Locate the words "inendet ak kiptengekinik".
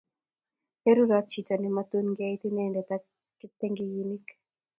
2.47-4.27